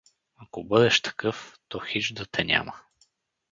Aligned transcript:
Aко 0.37 0.63
бъдеш 0.63 1.01
такъв, 1.01 1.59
то 1.67 1.79
хич 1.79 2.13
да 2.13 2.25
те 2.25 2.43
няма. 2.43 2.79